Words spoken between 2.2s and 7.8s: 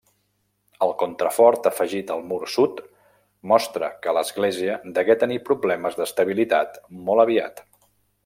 mur sud mostra que l'església degué tenir problemes d'estabilitat molt aviat.